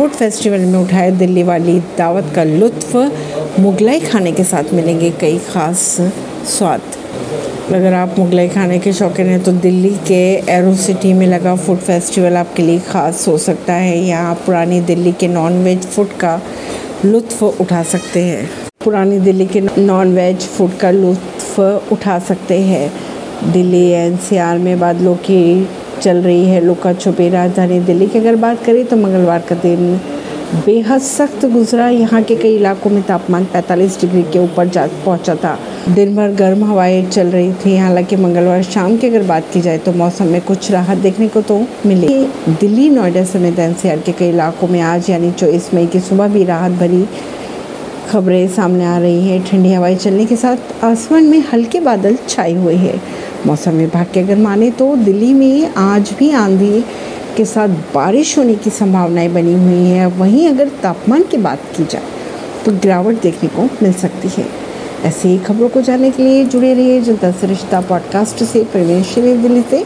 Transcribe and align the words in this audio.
Food 0.00 0.10
festival 0.10 0.60
में 0.64 0.78
उठाए 0.78 1.10
दिल्ली 1.12 1.42
वाली 1.42 1.72
दावत 1.96 2.32
का 2.34 2.42
लुत्फ, 2.44 2.94
मुगलाई 3.60 4.00
खाने 4.00 4.30
के 4.32 4.44
साथ 4.44 4.72
मिलेंगे 4.74 5.10
कई 5.20 5.38
ख़ास 5.48 5.80
स्वाद। 6.48 6.82
अगर 7.74 7.94
आप 7.94 8.14
मुगलाई 8.18 8.48
खाने 8.48 8.78
के 8.78 8.92
शौकीन 8.92 9.26
हैं 9.26 9.42
तो 9.44 9.52
दिल्ली 9.60 9.90
के 10.06 10.22
एरो 10.52 10.74
सिटी 10.76 11.12
में 11.12 11.26
लगा 11.26 11.54
फ़ूड 11.56 11.78
फेस्टिवल 11.78 12.36
आपके 12.36 12.62
लिए 12.62 12.78
ख़ास 12.80 13.26
हो 13.28 13.36
सकता 13.38 13.74
है। 13.74 13.98
यहाँ 13.98 14.30
आप 14.30 14.40
पुरानी 14.46 14.80
दिल्ली 14.82 15.12
के 15.12 15.28
नॉन 15.28 15.62
वेज 15.64 15.86
फ़ूड 15.86 16.16
का 16.20 16.40
लुत्फ़ 17.04 17.44
उठा 17.44 17.82
सकते 17.82 18.22
हैं। 18.22 18.48
पुरानी 18.84 19.18
दिल्ली 19.20 19.46
के 19.46 19.60
नॉन 19.60 20.14
वेज 20.14 20.46
फ़ूड 20.46 20.78
का 20.78 20.90
लुत्फ़ 20.90 21.60
उठा 21.92 22.18
सकते 22.28 22.60
हैं। 22.62 22.90
दिल्ली 23.52 23.84
एनसीआर 23.90 24.58
में 24.58 24.78
बादलों 24.80 25.14
की 25.28 25.42
चल 26.00 26.22
रही 26.22 26.44
है 26.44 26.60
लुका 26.60 26.92
छुपे 26.92 27.28
राजधानी 27.30 27.80
दिल्ली 27.80 28.06
की 28.06 28.18
अगर 28.18 28.36
बात 28.38 28.64
करें 28.64 28.84
तो 28.86 28.96
मंगलवार 28.96 29.44
का 29.48 29.54
दिन 29.56 30.00
बेहद 30.56 31.00
सख्त 31.00 31.44
गुजरा। 31.46 31.88
यहाँ 31.88 32.22
के 32.22 32.36
कई 32.36 32.54
इलाकों 32.56 32.90
में 32.90 33.02
तापमान 33.02 33.44
45 33.46 34.00
डिग्री 34.00 34.22
के 34.22 34.38
ऊपर 34.38 34.68
जा 34.68 34.86
पहुँचा 35.04 35.34
था। 35.34 35.56
दिन 35.88 36.14
भर 36.16 36.32
गर्म 36.34 36.64
हवाएँ 36.64 37.04
चल 37.08 37.26
रही 37.26 37.52
थी। 37.64 37.76
हालाँकि 37.76 38.16
मंगलवार 38.16 38.62
शाम 38.62 38.96
की 38.96 39.06
अगर 39.06 39.22
बात 39.22 39.52
की 39.52 39.60
जाए 39.60 39.78
तो 39.78 39.92
मौसम 39.92 40.26
में 40.26 40.40
कुछ 40.40 40.70
राहत 40.70 40.98
देखने 40.98 41.28
को 41.28 41.42
तो 41.42 41.60
मिली। 41.86 42.08
दिल्ली, 42.50 42.88
नोएडा 42.90 43.24
समेत 43.24 43.58
एनसीआर 43.58 43.98
के 43.98 44.12
कई 44.12 44.28
इलाकों 44.28 44.68
में 44.68 44.80
आज 44.80 45.10
यानी 45.10 45.30
चौबीस 45.32 45.72
मई 45.74 45.86
की 45.86 46.00
सुबह 46.00 46.28
भी 46.28 46.44
राहत 46.44 46.72
भरी 46.80 47.06
खबरें 48.10 48.48
सामने 48.48 48.84
आ 48.84 48.98
रही 48.98 49.28
हैं। 49.28 49.42
ठंडी 49.46 49.72
हवाएँ 49.72 49.96
चलने 49.96 50.24
के 50.26 50.36
साथ 50.36 50.84
आसमान 50.84 51.24
में 51.24 51.42
हल्के 51.52 51.80
बादल 51.80 52.16
छाए 52.28 52.54
हुए 52.54 52.74
हैं। 52.76 53.00
मौसम 53.46 53.70
विभाग 53.70 54.06
के 54.14 54.20
अगर 54.20 54.36
माने 54.36 54.70
तो 54.70 54.96
दिल्ली 54.96 55.32
में 55.34 55.74
आज 55.76 56.10
भी 56.18 56.30
आंधी 56.30 56.80
के 57.36 57.44
साथ 57.44 57.68
बारिश 57.68 58.36
होने 58.38 58.54
की 58.54 58.70
संभावनाएँ 58.70 59.28
बनी 59.28 59.54
हुई 59.54 59.88
हैं। 59.88 60.06
वहीं 60.06 60.48
अगर 60.48 60.68
तापमान 60.82 61.22
की 61.22 61.36
बात 61.36 61.62
की 61.76 61.84
जाए 61.84 62.02
तो 62.64 62.72
गिरावट 62.72 63.20
देखने 63.22 63.48
को 63.48 63.62
मिल 63.82 63.92
सकती 63.92 64.28
है। 64.28 64.46
ऐसे 65.04 65.28
ही 65.28 65.38
खबरों 65.38 65.68
को 65.68 65.80
जानने 65.80 66.10
के 66.10 66.22
लिए 66.22 66.44
जुड़े 66.44 66.74
रहिए 66.74 67.00
जनता 67.00 67.30
सरिश्ता 67.30 67.80
पॉडकास्ट 67.80 68.44
से। 68.44 68.64
प्रवेश 68.64 69.14
दिल्ली 69.14 69.62
से। 69.62 69.84